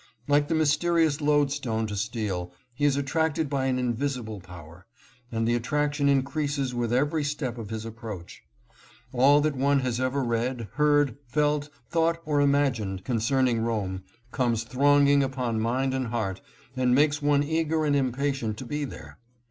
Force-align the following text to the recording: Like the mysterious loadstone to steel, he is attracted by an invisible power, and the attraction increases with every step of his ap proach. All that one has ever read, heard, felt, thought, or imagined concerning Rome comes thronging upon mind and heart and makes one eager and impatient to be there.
Like 0.27 0.47
the 0.47 0.55
mysterious 0.55 1.21
loadstone 1.21 1.85
to 1.85 1.95
steel, 1.95 2.51
he 2.73 2.85
is 2.85 2.97
attracted 2.97 3.51
by 3.51 3.65
an 3.67 3.77
invisible 3.77 4.39
power, 4.39 4.87
and 5.31 5.47
the 5.47 5.53
attraction 5.53 6.09
increases 6.09 6.73
with 6.73 6.91
every 6.91 7.23
step 7.23 7.59
of 7.59 7.69
his 7.69 7.85
ap 7.85 7.93
proach. 7.93 8.37
All 9.13 9.41
that 9.41 9.55
one 9.55 9.81
has 9.81 9.99
ever 9.99 10.23
read, 10.23 10.69
heard, 10.73 11.17
felt, 11.27 11.69
thought, 11.91 12.19
or 12.25 12.41
imagined 12.41 13.03
concerning 13.05 13.59
Rome 13.61 14.01
comes 14.31 14.63
thronging 14.63 15.21
upon 15.21 15.59
mind 15.61 15.93
and 15.93 16.07
heart 16.07 16.41
and 16.75 16.95
makes 16.95 17.21
one 17.21 17.43
eager 17.43 17.85
and 17.85 17.95
impatient 17.95 18.57
to 18.57 18.65
be 18.65 18.85
there. 18.85 19.19